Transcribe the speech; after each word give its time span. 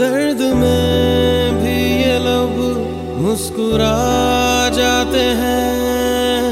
दर्द 0.00 0.40
में 0.56 1.56
भी 1.62 2.02
ये 2.02 2.18
लोग 2.18 2.52
मुस्कुरा 3.20 3.96
जाते 4.68 5.24
हैं। 5.40 6.44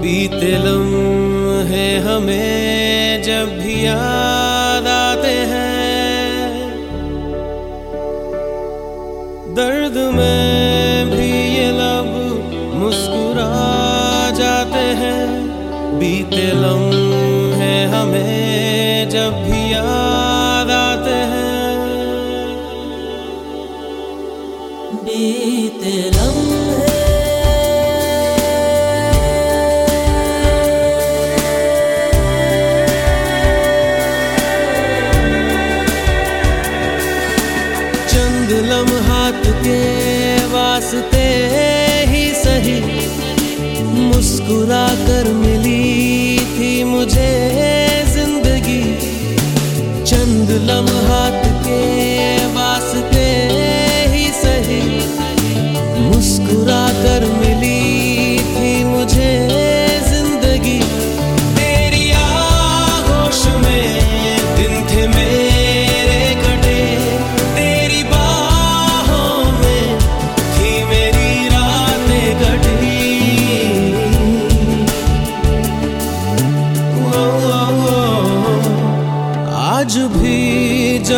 बीते 0.00 0.50
लम्हे 0.58 1.86
हमें 1.98 3.22
जब 3.22 3.54
भी 3.60 3.86
याद 3.86 4.86
आते 4.86 5.36
हैं। 5.52 6.50
दर्द 9.54 9.96
में 10.16 11.10
भी 11.10 11.30
ये 11.56 11.70
लब 11.70 12.10
मुस्कुरा 12.74 13.50
जाते 14.30 14.84
हैं। 15.02 15.24
बीते 15.98 16.46
लम्हे 16.56 17.84
हमें 17.84 19.08
जब 19.08 19.42
भी 19.44 19.72
याद 19.72 20.31
बीते 24.94 25.96
लम्हे 26.16 26.92
के 39.64 40.46
वास्ते 40.52 41.26
ही 42.10 42.24
सही 42.34 42.80
मुस्कुरा 43.96 44.86
कर 45.06 45.11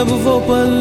जब 0.05 0.11
वो 0.25 0.39
पल 0.49 0.73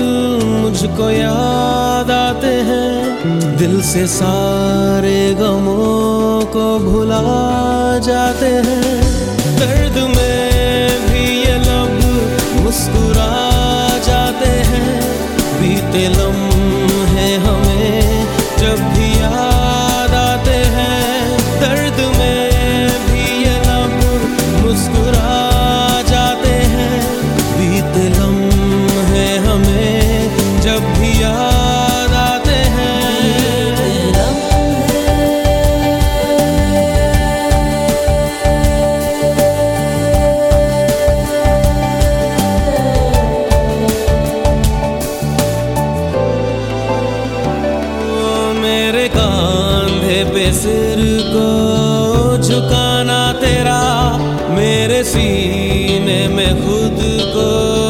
मुझको 0.61 1.09
याद 1.09 2.09
आते 2.11 2.51
हैं, 2.67 3.57
दिल 3.57 3.81
से 3.81 4.05
सारे 4.07 5.15
गमों 5.39 6.45
को 6.55 6.65
भुला 6.79 7.21
जाते 8.03 8.49
हैं। 8.67 9.02
पे 50.43 50.51
सिर 50.53 50.99
को 51.33 52.37
झुकाना 52.43 53.21
तेरा 53.33 53.81
मेरे 54.55 55.03
सीने 55.03 56.27
में 56.27 56.51
खुद 56.55 56.99
को। 57.35 57.82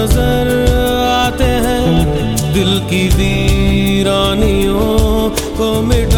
नज़र 0.00 0.48
आते 1.06 1.48
हैं 1.64 1.88
दिल 2.52 2.70
की 2.90 3.02
वीरानियों 3.16 4.84
को 5.58 5.68
मिटा 5.82 6.09